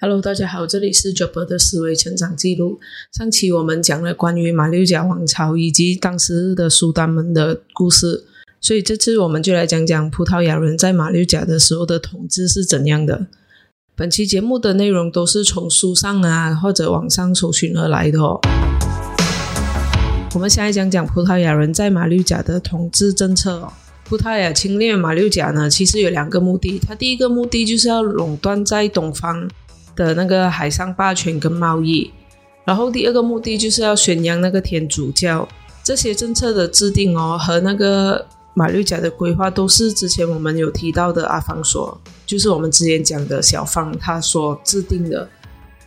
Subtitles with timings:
[0.00, 2.78] Hello，大家好，这里是 Job 的思维成长记录。
[3.12, 8.24] 上期我们讲了关于马六甲王朝以及当时的苏丹们的故事，
[8.60, 13.26] 所以这次我们就来讲讲葡萄牙人在马六甲的时候的统治是怎样的。
[13.94, 18.38] 本期节目的内容都是从书上啊或者网上搜寻而来的哦。
[20.34, 23.66] 我们先来讲讲葡萄牙人在马六甲的统治政策。
[24.04, 26.78] 葡萄牙侵略马六甲呢，其实有两个目的。
[26.86, 29.50] 它第一个目的就是要垄断在东方。
[29.96, 32.12] 的那个海上霸权跟贸易，
[32.64, 35.48] 然后第二个目的就是要宣扬那个天主教。
[35.82, 45.28] 这些政策的制定哦，和那个马六甲的规划都是之前我们有提到的阿方所，就是我们之前讲的小方他所制定的。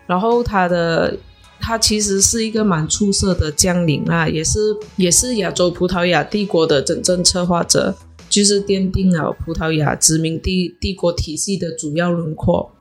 [0.07, 1.16] 然后他的
[1.59, 4.59] 他其实是一个蛮出色的将领啊，也是
[4.95, 7.94] 也是亚洲葡萄牙帝国的真正策划者，
[8.30, 12.71] 就是奠定了葡萄牙殖民地帝国体系的主要轮廓。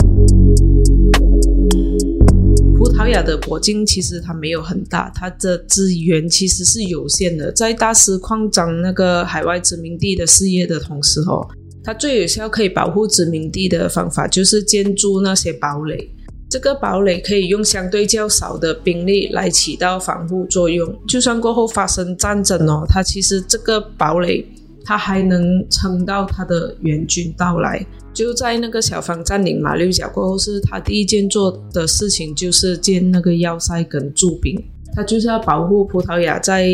[2.78, 7.51] 葡萄牙的国境其实它没有很大，它的资源其实是有限的。
[7.51, 11.45] 在大肆扩张那个海外殖民地的事业的同时，哦，
[11.82, 16.09] 它最有效可以保护殖民地的方法就是建筑那些堡垒。
[16.48, 24.46] 这个堡垒可以用相对较少的兵力来起到防护作用，就算过后发生战争哦，它其实这个堡垒
[24.85, 27.85] 它还能撑到它的援军到来。
[28.19, 34.60] 就在那个小方占领马六甲过后，是他第一件做的事情，就是建那个要塞跟驻兵。
[34.93, 36.69] 他就是要保护葡萄牙在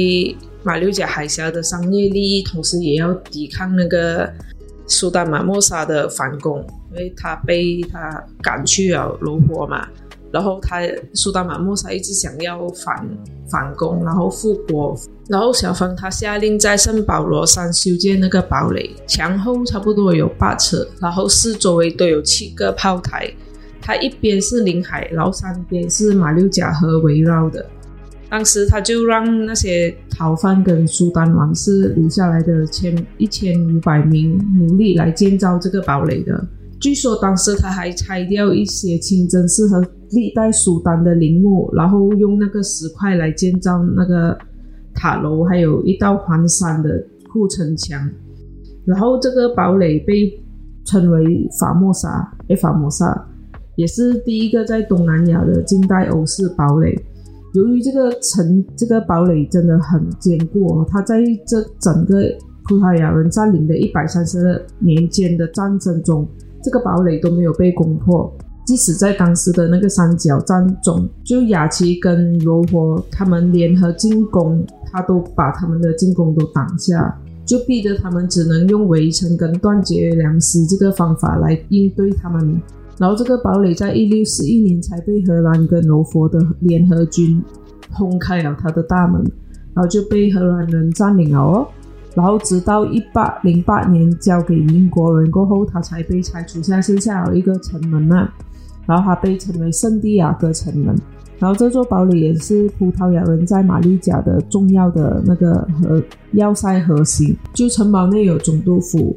[0.62, 4.33] 马六甲海峡的商业利益，同时也要抵抗那个
[4.86, 9.86] 苏丹马莫沙的反攻，因为他被他赶去了罗佛嘛。
[10.34, 10.80] 然后他
[11.12, 13.08] 苏丹马莫萨一直想要反
[13.48, 14.98] 反攻，然后复国。
[15.28, 23.32] 然后小方他下令在圣保罗山修建那个堡垒，墙厚差不多有八尺，然后四周围都有七个炮台。
[23.80, 27.64] 它一边是临海，然后三边是马六甲河围绕的。
[28.28, 36.44] 当时他就让那些逃犯跟苏丹王室留下来的千一千五百名奴隶来建造这个堡垒的。
[36.80, 39.80] 据说当时他还拆掉一些清真寺和
[40.11, 44.36] 历代苏丹的陵墓，然后用那个石块来建造那个
[44.95, 48.11] 塔楼，还有一道环山的护城墙。
[48.85, 50.30] 然后这个堡垒被
[50.85, 53.27] 称为法莫沙，诶，法莫沙
[53.77, 56.95] 也是第一个在东南亚的近代欧式堡垒。
[57.55, 62.23] 由于这个城这个堡垒真的很坚固，它在这整个
[62.68, 66.29] 葡萄牙人占领的一百三十年间的战争中。
[66.64, 68.33] 这个堡垒都没有被攻破，
[68.64, 82.58] 即使在当时的那个三角战中，就雅琪跟罗佛他们联合进攻，他都把他们的进攻都挡下，就逼得他们只能用围城跟断绝粮食这个方法来应对他们。
[82.97, 87.42] 然后这个堡垒在一六四一年才被荷兰跟罗佛的联合军
[87.91, 89.20] 轰开了他的大门，
[89.74, 91.69] 然后就被荷兰人占领了哦。
[92.14, 98.33] 然后直到一八零八年交给英国人过后，它才被拆除，现在剩下有一个城门啊。
[98.86, 100.95] 然后它被称为圣地亚哥城门。
[101.39, 107.36] 然后这座堡垒也是葡萄牙人在马六甲的重要的那个核要塞核心。
[107.53, 109.17] 就城堡内有总督府、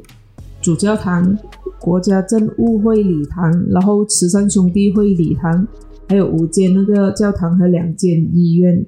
[0.60, 1.38] 主教堂、
[1.78, 5.66] 国家政务会礼堂，然后慈善兄弟会礼堂，
[6.08, 8.84] 还有五间那个教堂和两间医院。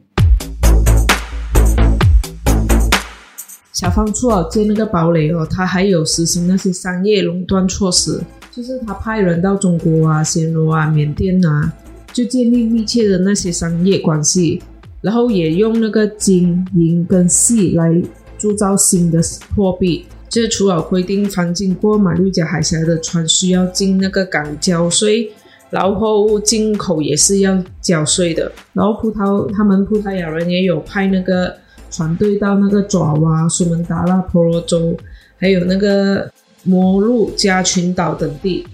[3.72, 8.20] 小方处哦建那个堡垒哦，他还有实行那些商业垄断措施，
[8.50, 11.72] 就是他派人到中国啊、暹罗啊、缅甸啊，
[12.12, 14.60] 就建立密切的那些商业关系，
[15.00, 18.03] 然后也用那个金银跟锡来
[18.36, 19.20] 铸造新的
[19.54, 20.04] 货币。
[20.28, 25.31] 就是除了规定凡经过马六甲海峡的船需要进那个港交税，
[25.70, 28.50] 然后进口也是要交税的。
[28.72, 31.54] 然后葡萄他们葡萄牙人也有派那个。
[31.90, 34.96] 船队到那个爪哇、苏门答腊、婆罗洲，
[35.38, 36.30] 还有那个
[36.62, 38.66] 摩鹿加群岛等地，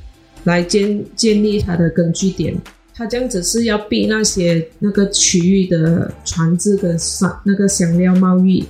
[0.44, 2.54] 来建建立它的根据点。
[2.94, 8.64] 它这样子是要避那些那个区域的船只跟商那个香料贸易，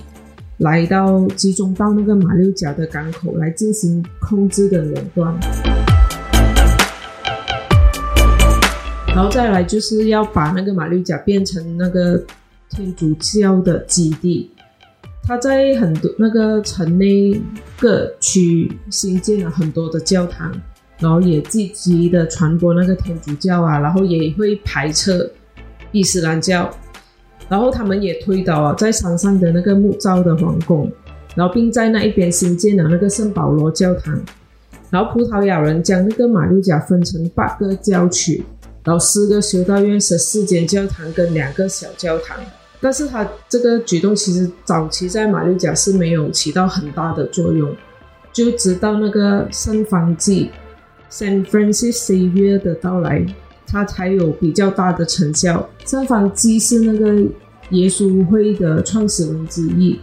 [0.57, 5.33] 来到集中到那个马六甲的港口来进行控制的垄断。
[9.07, 12.23] 然后再来就是要把那个马六甲变成那个。
[12.69, 14.51] 天主教的基地，
[15.23, 17.41] 他在很多那个城内
[17.79, 20.51] 各区新建了很多的教堂，
[20.99, 25.31] 然后也积极的传播那个天主教啊，然后也会排斥
[25.91, 26.69] 伊斯兰教，
[27.49, 30.91] 然后他们也推倒啊在山上的那个木造的皇宫，
[31.35, 34.19] 然后并在那一边新建了那个圣保罗教堂，
[34.89, 38.43] 然后葡萄牙人将那个马六甲分成八个教区。
[38.83, 42.37] 然后四个修道院、十四间教堂跟两个小教堂。
[42.79, 47.75] 但是他这个举动其实早期在马六甲是没有起到很大的作用，
[48.31, 50.51] 就直到那个圣方济
[51.11, 53.25] ，San Francisco 的到来，
[53.65, 55.67] 他才有比较大的成效。
[55.85, 57.15] 圣方济是那个
[57.71, 59.99] 耶稣会的创始人之一，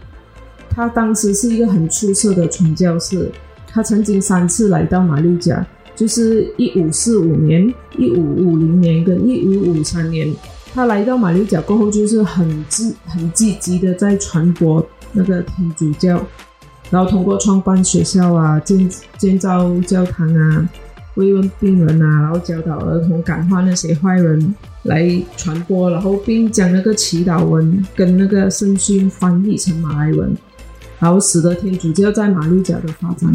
[0.69, 3.31] 他当时是一个很出色的传教士。
[3.67, 10.33] 他曾经三次来到马六甲，就是一五四五年、一五五零年跟一五五三年。
[10.75, 16.21] 他来到马六甲过后，就是很积很积极的在传播那个天主教，
[16.89, 20.69] 然后通过创办学校啊、建建造教堂啊、
[21.15, 30.35] 慰问病人啊，然后教导儿童、感化那些坏人来传播，然后并将那个祈祷文跟那个圣训翻译成马来文，
[30.99, 33.31] 然后使得天主教在马六甲的发展。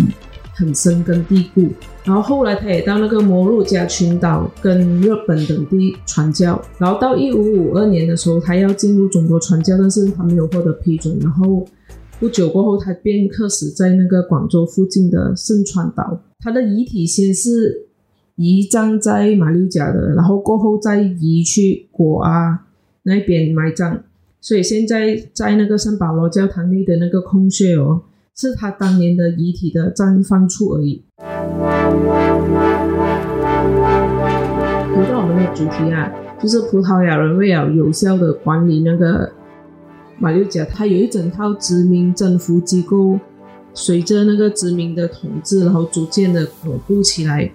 [0.61, 1.71] 很深根蒂固，
[2.05, 11.67] 然后后来他也到那个摩鹿加群岛跟日本等地传教，然后到一五五二年的时候，他要进入中国传教，但是他没有获得批准，然后
[12.19, 16.21] 不久过后，他便客死在那个广州附近的圣川岛。
[16.41, 17.87] 他的遗体先是
[18.37, 22.67] 移葬在马六甲的，然后过后再移去果阿
[23.05, 24.01] 那边埋葬，
[24.43, 28.03] 所以现在在那个圣保罗教堂内的那个空穴哦。
[28.37, 31.05] 是他当年的遗体的绽放处而已。
[34.95, 36.11] 回到我们的主题啊，
[36.41, 39.31] 就是葡萄牙人为了有效的管理那个
[40.19, 43.19] 马六甲，它有一整套殖民征服机构，
[43.75, 47.51] 随着那个殖民的统治，然后逐渐的巩固起来。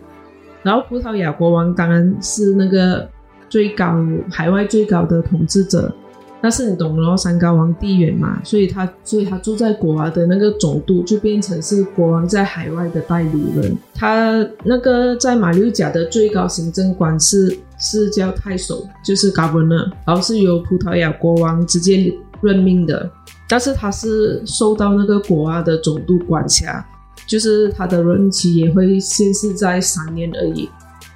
[0.64, 3.08] 然后葡萄牙国王当然是那个
[3.50, 3.96] 最高
[4.32, 5.94] 海外最高的统治者。
[6.42, 13.76] 但是你懂咯，山高皇帝远嘛，所以他所以他住在国王的那个总督就变成是国王在海外的代理人。
[13.96, 23.10] 他那个在马六甲的最高行政官是是叫太守，就是 governor，然后是由葡萄牙国王直接任命的。
[23.50, 26.86] 但是他是受到那个国王的总督管辖，
[27.26, 30.70] 就是他的任期也会限制在三年而已。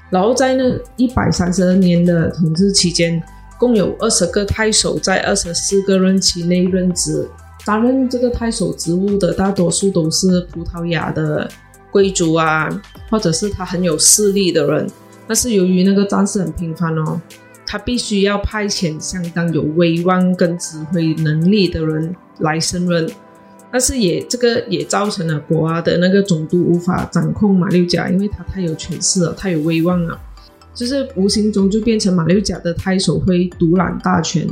[0.10, 0.64] 然后在那
[0.96, 3.22] 一百三十二年的统治期间。
[3.60, 7.28] 共有二十个太守在二十四个任期内任职，
[7.66, 11.48] 担任这个太守职务的大多数都是葡萄牙的
[11.92, 12.70] 贵族啊，
[13.10, 14.88] 或者是他很有势力的人。
[15.28, 17.20] 但是由于那个战事很频繁哦，
[17.68, 23.08] 他必须要派遣相当有威望跟指挥能力的人来升任。
[23.72, 30.20] 但是也这个也造成了国阿的那个总督无法掌控马六甲，因为他太有权势了，太有威望了。
[30.80, 34.48] 就是无形中就变成马六甲的太守会独揽大权，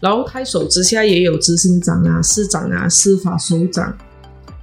[0.00, 3.96] 然后太守之下也有执行长啊、市长啊、司法首长、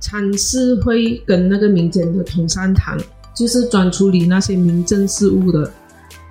[0.01, 2.97] 参事会跟那个民间的同善堂，
[3.33, 5.71] 就是专处理那些民政事务的。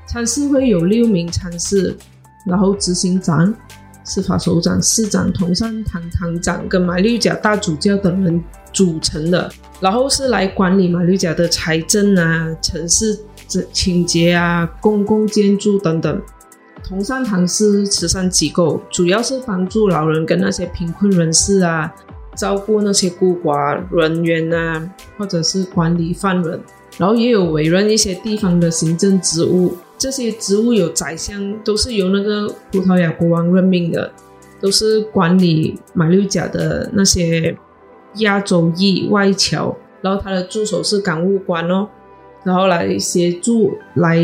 [0.07, 1.97] 参事会有六名参事，
[2.45, 3.55] 然后执行长、
[4.05, 8.45] 司法首长、市长、同善堂堂长跟马六甲大主教等人
[8.75, 13.19] 组成的，然后是来管理马六甲的财政啊、城市。
[13.73, 16.23] 清洁啊，公共建筑等等。
[16.87, 21.93] 同善堂是慈善机构，主要是帮助老人跟那些贫困人士啊，
[22.37, 26.61] 照顾那些孤寡人员啊，或者是管理犯人。
[26.97, 34.11] 然后也有委任一些地方的行政职务，这些职务有宰相，都是由那个葡萄牙国王任命的，
[34.61, 37.57] 都是管理马六甲的那些
[38.17, 39.77] 亚洲裔外侨。
[40.01, 41.89] 然后他的助手是港务官哦。
[42.45, 44.23] 然后来协助来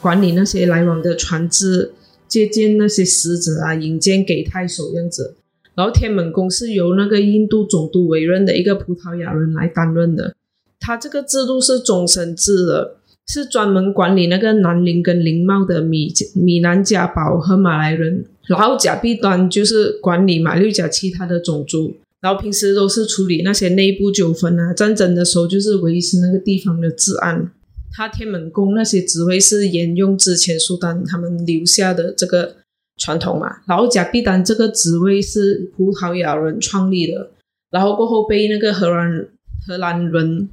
[0.00, 1.92] 管理那些来往的船只，
[2.28, 5.36] 接见那些使者啊，引荐给太守这样子。
[5.74, 10.34] 然后天门宫是由那个印度总督委任的一个葡萄牙人来担任的。
[10.80, 18.24] 他这个制度是终身制的，是专门管理那个南宁跟林茂的米米南加堡和马来人。
[18.46, 21.96] 然后甲币端就是管理马六甲其他的种族。
[22.20, 27.52] 然后平时都是处理那些内部纠纷啊，战争的时候就是维持那个地方的治安。
[27.92, 32.56] 他天门宫那些职位是沿用之前苏丹他们留下的这个
[32.98, 33.58] 传统嘛。
[33.66, 37.30] 然后贾必丹这个职位是葡萄牙人创立的，
[37.70, 39.28] 然后过后被那个荷兰
[39.66, 40.48] 荷兰人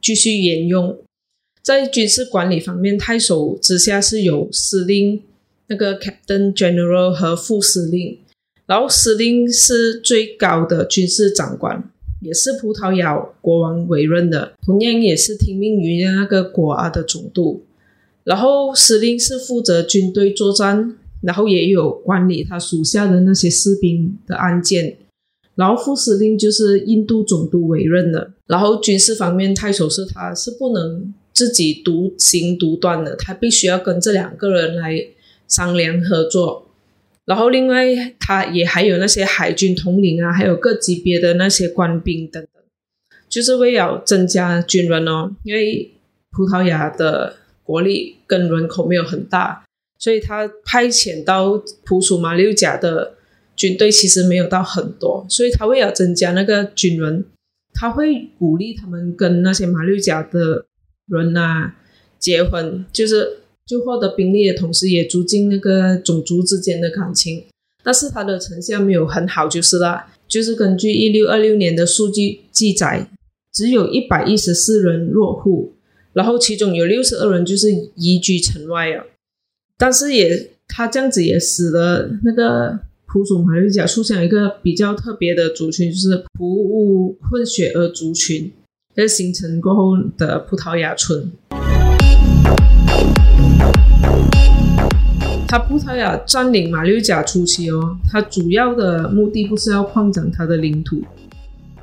[0.00, 0.98] 继续沿用。
[1.62, 5.22] 在军事管理方面，太守之下是有司令、
[5.66, 8.18] 那个 Captain General 和副司令。
[8.70, 17.64] 然后司令是最高的军事长官，也是葡萄牙国王委任的，同样也是听命于那个国阿的总督。
[18.22, 24.98] 然后司令是负责军队作战，然后也有管理他属下的那些士兵的案件。
[25.56, 28.30] 然后副司令就是印度总督委任的。
[28.46, 35.04] 然后军事方面，太守是他是不能自己独行独断的，他必须要跟这两个人来
[35.48, 36.68] 商量合作。
[37.30, 37.86] 然后另外，
[38.18, 42.60] 他也还有那些海军统领啊，还有各级别的那些官兵等等，
[43.28, 45.30] 就是为了增加军人哦。
[45.44, 45.92] 因为
[46.32, 49.64] 葡萄牙的国力跟人口没有很大，
[49.96, 53.14] 所以他派遣到普属马六甲的
[53.54, 57.24] 军队其实没有到很多，所以他为了增加那个军人，
[57.72, 60.66] 他会鼓励他们跟那些马六甲的
[61.06, 61.76] 人啊
[62.18, 63.36] 结婚，就是。
[63.70, 67.44] 就获得兵力的同时，也促进那个种族之间的感情，
[67.84, 70.06] 但是它的成效没有很好，就是了。
[70.26, 73.08] 就是根据一六二六年的数据记载，
[73.52, 75.74] 只有一百一十四人落户，
[76.14, 79.06] 然后其中有六十二人就是移居城外了。
[79.78, 88.50] 但是也他这样子也使得那个普属马六甲出现一个比较特别的族群，就是普乌混血儿族群，
[88.96, 91.30] 在形成过后的葡萄牙村。
[95.50, 101.02] 他葡萄牙占领马六甲初期哦，他主要的目的不是要扩展他的领土，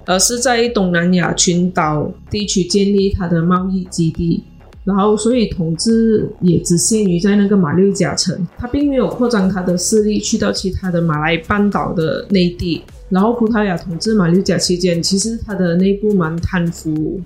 [0.05, 4.41] 而是在东南亚群岛地区建立他的贸易基地。
[4.85, 12.81] 然后，所以统治也只限于在那个马六甲城，他并没有扩张他的势力去到其他的马来半岛的内地。
[13.09, 17.19] 然后，葡萄牙统治马六甲期间，其实他的内部蛮贪腐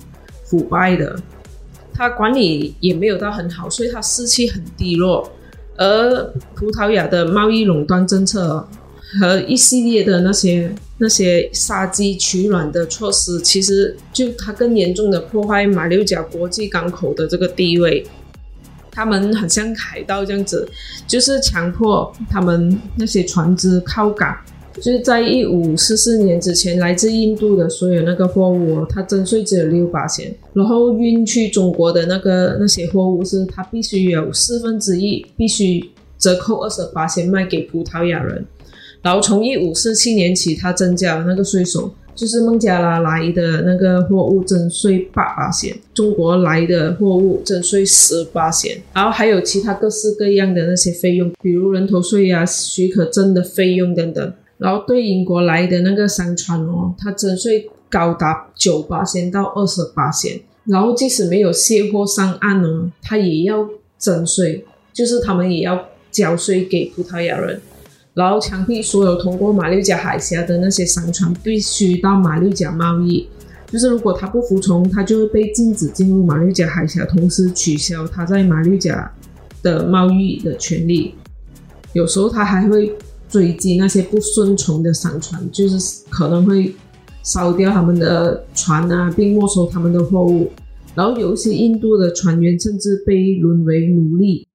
[0.45, 1.15] 腐败的。
[1.93, 5.31] 他管理也没有到很好，所以他士气很低落。
[5.81, 6.23] 而
[6.53, 8.67] 葡萄牙的贸易垄断政策
[9.19, 18.05] 和一系列的那些那些杀鸡取卵的措施，其实就它更严重的破坏马六甲国际港口的这个地位。
[18.91, 20.69] 他们很像海盗这样子，
[21.07, 24.38] 就是强迫他们那些船只靠港。
[24.74, 35.84] 就是在一五四四年之前，来自印度的所有那个货物，它征税只有六八千，然后运去中国的那个那些货物是它必须有四分之一必须
[36.18, 38.46] 折扣二十八千卖给葡萄牙人，
[39.01, 54.34] 然后从一五四七年起，它增加了那个税收，就是孟加拉来的那个货物征税八八千，中国来的货物征税十八千，然后还有其他各式各样的那些费用，比如人头税啊、许可证的费用等等。
[54.62, 64.63] 然后对英国来的那个商船哦，它征税高达九八仙到二十八仙，然后即使没有卸货上岸呢，它也要征税，
[64.94, 67.60] 就是他们也要交税给葡萄牙人，
[68.13, 73.27] 然后强迫所有通过马六甲海峡的那些商船必须到马六甲贸易，
[73.72, 79.12] 就是如果他不服从，他就会被禁止进入马六甲海峡，同时取消他在马六甲
[79.63, 81.15] 的贸易的权利，
[81.94, 82.96] 有时候他还会。
[83.31, 86.75] 追击那些不顺从的商船，就是可能会
[87.23, 90.51] 烧掉他们的船啊，并没收他们的货物。
[90.93, 94.45] 然后有一些印度的船员甚至被沦为奴隶。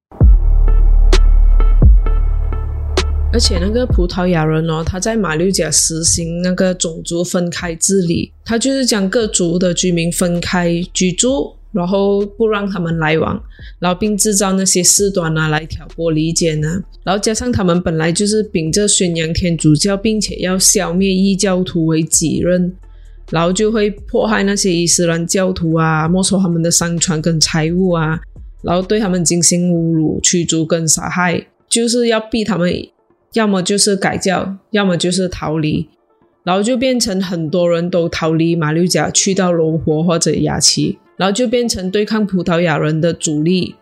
[3.32, 11.55] 而且那个葡萄牙人哦，他在马六甲实行那个种族分开治理，他就是将各族的居民分开居住。
[11.76, 13.38] 然后不让他们来往，
[13.78, 16.82] 然后并制造那些事端啊来挑拨离间呢。
[17.04, 22.72] 然后加上他们本来就是秉着宣扬天主教，并且要消灭异教徒为己任，
[23.30, 28.18] 然后就会迫害那些伊斯兰教徒啊，没收他们的商船跟财物啊，
[28.62, 32.72] 然后对他们进行侮辱、驱逐跟杀害，就是要逼他们
[33.34, 35.86] 要么就是改教，要么就是逃离，
[36.42, 40.96] 然后就变成很多人都逃离马六甲，去到罗活或者雅琪。
[41.16, 43.74] 然后就变成对抗葡萄牙人的主力，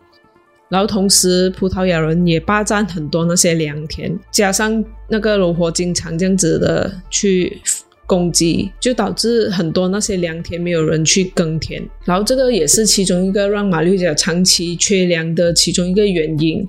[0.69, 7.61] 然后同时葡萄牙人也霸占很多那些良田，加上那个罗活经常这样子的去
[8.07, 16.67] 攻击，就导致很多那些良田没有人去耕田，然后这个也是其中一个让马六甲长期缺粮的其中一个原因。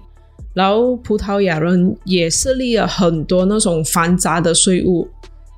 [0.53, 5.05] 然后葡萄牙人也设立了很多那种繁杂的税务。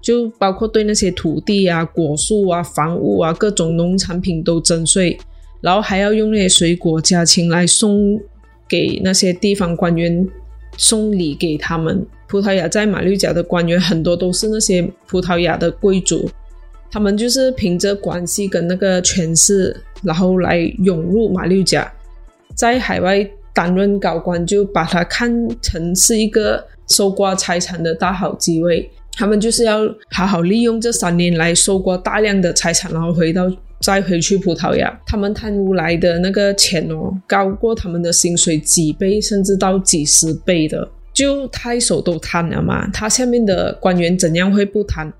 [0.08, 5.20] 就包括对那些土地啊、果树啊、房屋啊、各种农产品都征税，
[5.60, 8.18] 然后还要用那些水果、家禽来送
[8.70, 10.26] 给那些地方官员
[10.78, 12.08] 送礼给他们。
[12.26, 16.30] 葡萄牙在马六甲的官员很多都是那些葡萄牙的贵族，
[16.90, 21.92] 他们就是凭着关系跟那个权势，然后来涌入马六甲，
[22.56, 25.30] 在海外担任高官，就把它看
[25.62, 28.90] 成是一个收刮财产的大好机会。
[29.18, 29.80] 他们就是要
[30.12, 34.96] 好好利用这三年来收刮大量的财产，然后回到再回去葡萄牙。
[35.08, 40.88] 他们贪污来的那个钱哦，高过他们的薪水几倍，甚至到几十倍的。
[41.12, 45.12] 就太守都贪了嘛，他下面的官员怎样会不贪？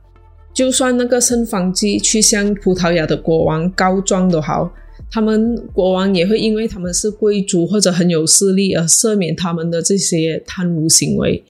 [0.54, 4.72] 就算那个圣方济去向葡萄牙的国王告状都好，
[5.12, 11.44] 他们国王也会因为他们是贵族或者很有势力而赦免他们的这些贪污行为，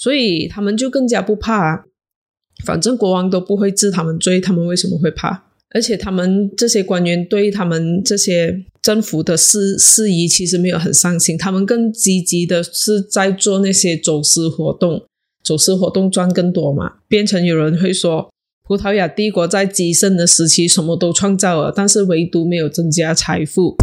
[0.00, 1.84] 所以他们就更加不怕。
[2.64, 5.42] 反正国王都不会治他们罪，他们为什么会怕？
[5.74, 15.04] 而且他们这些官员对他们这些政府的事事宜其实没有很上心，他们更积极的是在做那些走私活动，
[15.44, 16.94] 走私活动赚更多嘛。
[17.06, 18.30] 变成有人会说，
[18.66, 23.76] 葡萄牙帝国在极盛的时期什么都创造了，但是唯独没有增加财富。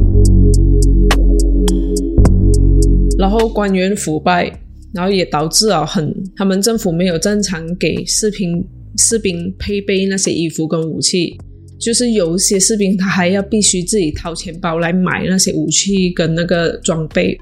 [3.17, 4.61] 然后官员腐败，
[4.93, 8.65] 然后也导致了很他们政府没有正常给士兵
[8.97, 11.37] 士兵配备那些衣服跟武器。
[11.79, 17.37] 就是有一些士兵，他还要必须自己掏钱包来买那些武器跟那个装备，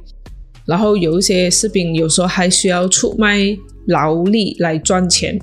[0.66, 3.40] 然后有一些士兵有时候还需要出卖
[3.88, 5.40] 劳力来赚钱，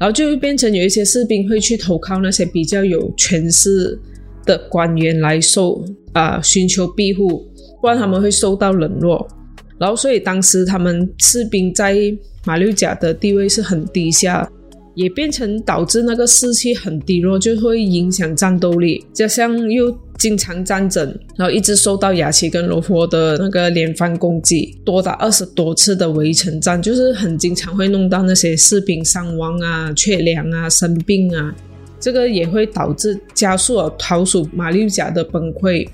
[0.00, 3.98] 然后就会变成有一些士兵会去投靠那些比较有权势
[4.46, 7.46] 的官员来受啊寻求庇护，
[7.82, 9.28] 不然他们会受到冷落，
[9.78, 11.96] 然后所以当时他们士兵在
[12.44, 14.48] 马六甲的地位是很低下。
[14.94, 19.04] 也变成导致那个士气很低落，就会影响战斗力。
[19.12, 21.04] 加上又经常战争，
[21.36, 31.52] 然后一直受到雅琪跟罗佛的那个连番攻击，多达二十多次的围城战，就是很经常会弄到那些士兵伤亡啊、缺粮啊、生病啊。
[31.98, 35.84] 这个也会导致加速了逃属马六甲的崩溃。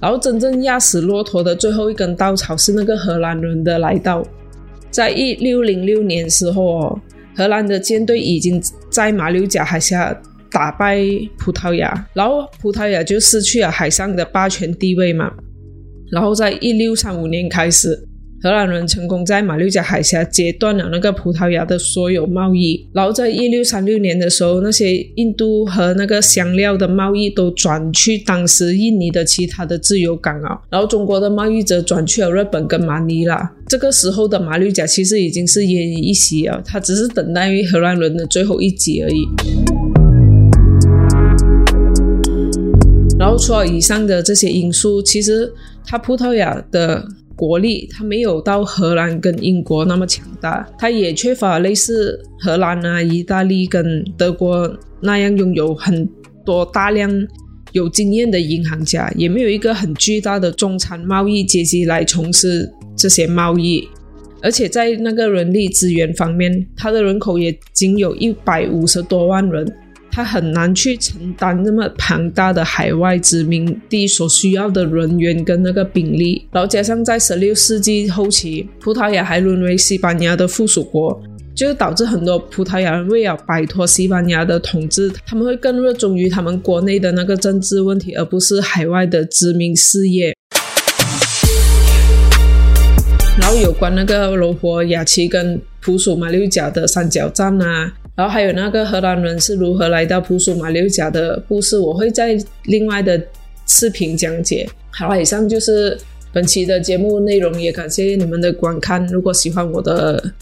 [0.00, 4.22] 然后真正压死骆驼的最后一根稻草是那个荷兰人的来到，
[4.90, 7.00] 在一六零六年时候哦。
[7.36, 10.18] 荷兰的舰队已经在马六甲海峡
[10.50, 11.04] 打败
[11.38, 15.30] 葡萄牙，然后葡萄牙就失去了海上的霸权地位嘛。
[16.10, 18.08] 然后在一六三五年开始。
[18.46, 33.52] 荷兰人成功在马六甲海峡截断了那个葡萄牙的所有贸易，然后在一六三六年的时候，那些印度和那个香料的贸易都转去当时印尼的其他的自由港啊，然后中国的贸易则转去了日本跟马尼拉。
[33.66, 39.26] 这个时候的马六甲其实已经是奄奄一息了，它只是等待于荷兰人的最后一击而已。
[43.18, 45.52] 然后除了以上的这些因素，其实
[45.84, 47.08] 它葡萄牙的。
[47.36, 56.08] 国力它没有到荷兰跟英国那么强大，它也缺乏类似荷兰啊、意大利跟德国那样拥有很
[56.44, 57.10] 多大量
[57.72, 63.86] 有经验的银行家，也没有一个很巨大的中产贸易阶级来从事这些贸易，
[64.40, 69.70] 而且在那个人力资源方面，它的人口也仅有一百五十多万人。
[70.16, 81.22] 他很难去承担那么庞大的海外殖民地所需要的人员跟那个兵力，然后加上在十六世纪后期，葡萄牙还沦为西班牙的附属国，
[81.54, 90.34] 就导致很多葡萄牙人为了摆脱西班牙的统治，他们会更热衷于他们国内的那个政治问题，而不是海外的殖民事业。
[93.38, 97.92] 然后有关那个罗伯、雅奇跟普属马六甲的三角战啊。
[98.16, 103.22] 然后还有那个荷兰人是如何来到普苏马六甲的故事，我会在另外的
[103.66, 104.68] 视频讲解。
[104.90, 105.96] 好了，以上就是
[106.32, 109.06] 本期的节目内容，也感谢你们的观看。
[109.08, 110.32] 如果喜欢我的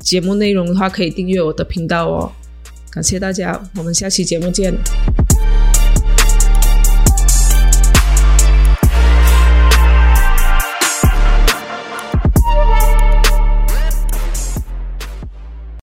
[0.00, 2.30] 节目内容的话，可以订阅我的频道哦。
[2.90, 4.74] 感谢大家，我们下期节目见。